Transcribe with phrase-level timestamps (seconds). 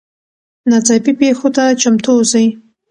[0.69, 2.45] ناڅاپي پیښو ته چمتو اوسئ.